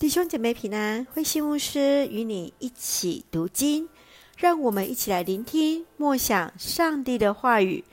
[0.00, 3.86] 弟兄姐妹平安，灰心牧师与你一起读经，
[4.38, 7.84] 让我们一起来聆听默想上帝的话语。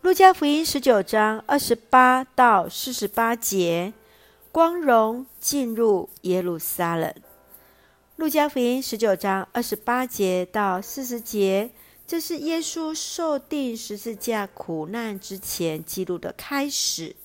[0.00, 3.92] 路加福音十九章二十八到四十八节，
[4.52, 7.12] 光荣进入耶路撒冷。
[8.14, 11.72] 路加福音十九章二十八节到四十节，
[12.06, 17.16] 这是耶稣受定十字架苦难之前记录的开始。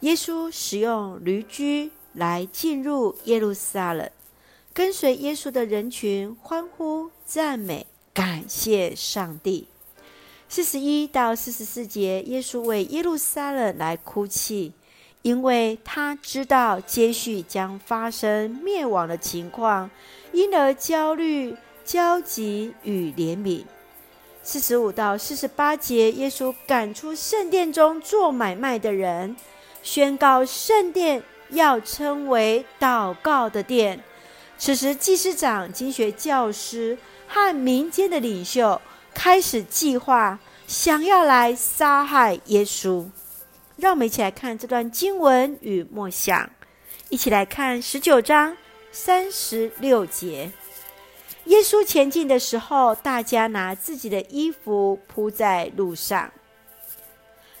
[0.00, 1.92] 耶稣使用驴驹。
[2.12, 4.10] 来进入耶路撒冷，
[4.72, 9.68] 跟随耶稣的人群欢呼、赞美、感谢上帝。
[10.48, 14.72] 四十一到四十四节，耶稣为耶路撒冷来哭泣，
[15.22, 19.90] 因为他知道接续将发生灭亡的情况，
[20.32, 21.54] 因而焦虑、
[21.84, 23.64] 焦急与怜悯。
[24.42, 29.36] 四十五到四十八节，耶稣赶出圣殿中做买卖的人，
[29.82, 31.22] 宣告圣殿。
[31.50, 34.02] 要称为祷告的殿。
[34.58, 38.80] 此时，祭司长、经学教师和民间的领袖
[39.14, 43.06] 开始计划，想要来杀害耶稣。
[43.76, 46.50] 让我们一起来看这段经文与默想。
[47.08, 48.56] 一起来看十九章
[48.90, 50.50] 三十六节。
[51.44, 56.30] 耶稣前进的时候，大家拿自己的衣服铺在路上。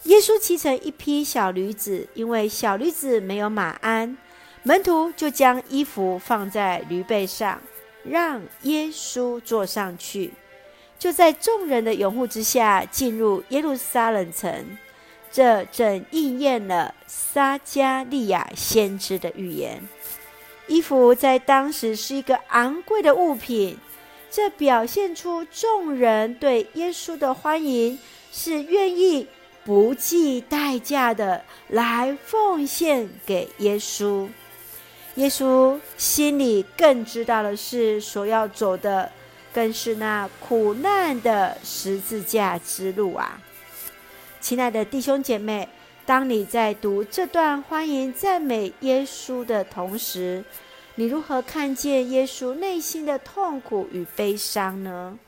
[0.08, 4.16] 耶稣骑乘一匹小驴子，因为小驴子没有马鞍，
[4.62, 7.60] 门徒就将衣服放在驴背上，
[8.04, 10.32] 让耶稣坐上去，
[10.98, 14.78] 就在众人的拥护之下进入耶路撒冷城。
[15.30, 19.86] 这正应验了撒迦利亚先知的预言。
[20.68, 23.76] 衣服在当时是一个昂贵的物品，
[24.30, 27.98] 这表现出众人对耶稣的欢迎，
[28.32, 29.26] 是愿意。
[29.68, 34.26] 不计代价的来奉献给耶稣，
[35.16, 39.12] 耶稣心里更知道的是，所要走的
[39.52, 43.38] 更是那苦难的十字架之路啊！
[44.40, 45.68] 亲爱的弟兄姐妹，
[46.06, 50.42] 当你在读这段欢迎赞美耶稣的同时，
[50.94, 55.18] 你如何看见耶稣内心的痛苦与悲伤呢？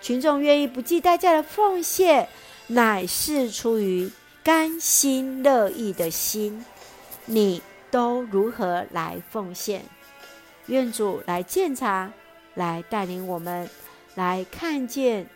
[0.00, 2.28] 群众愿意不计代价的奉献。
[2.68, 4.10] 乃是出于
[4.44, 6.64] 甘心乐意的心，
[7.24, 9.84] 你都如何来奉献？
[10.66, 12.12] 愿主来鉴察，
[12.54, 13.68] 来带领我们，
[14.14, 15.26] 来看见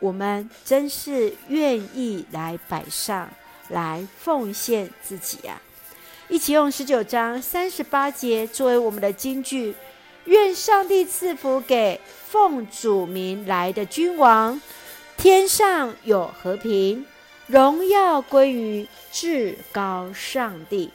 [0.00, 3.30] 我们真是愿意来摆上，
[3.70, 5.60] 来奉献自己啊！
[6.28, 9.74] 一起用十九章三十八节作为我们的金句：
[10.26, 11.98] 愿上帝赐福给
[12.28, 14.60] 奉主名来的君王。
[15.16, 17.04] 天上有和平，
[17.46, 20.90] 荣耀归于至高上帝。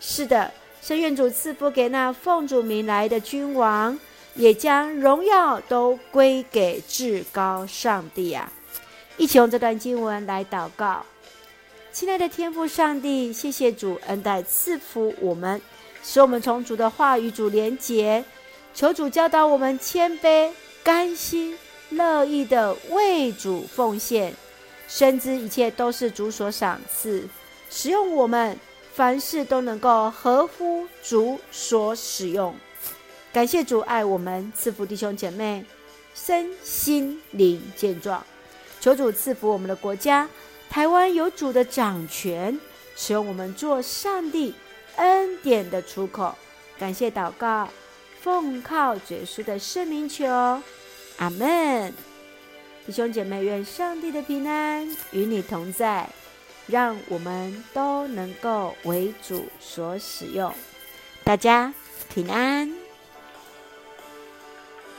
[0.00, 3.98] 是的，圣愿主赐福给那奉主名来的君王，
[4.34, 8.52] 也将荣耀都归给至高上帝啊！
[9.16, 11.04] 一起用这段经文来祷告。
[11.92, 15.60] 亲爱的天父上帝，谢谢主恩待赐福我们，
[16.02, 18.24] 使我们从主的话与主连结。
[18.72, 20.50] 求主教导我们谦卑、
[20.82, 21.56] 甘心。
[21.96, 24.34] 乐意的为主奉献，
[24.88, 27.28] 深知一切都是主所赏赐，
[27.70, 28.58] 使用我们
[28.92, 32.54] 凡事都能够合乎主所使用。
[33.32, 35.64] 感谢主爱我们，赐福弟兄姐妹
[36.14, 38.24] 身心灵健壮。
[38.80, 40.28] 求主赐福我们的国家，
[40.70, 42.60] 台湾有主的掌权，
[42.94, 44.54] 使用我们做上帝
[44.96, 46.34] 恩典的出口。
[46.78, 47.68] 感谢祷告，
[48.20, 50.24] 奉靠主耶稣的圣名求。
[51.16, 51.92] 阿门，
[52.86, 56.08] 弟兄姐妹，愿上帝的平安与你同在，
[56.66, 60.52] 让我们都能够为主所使用。
[61.22, 61.72] 大家
[62.12, 62.83] 平安。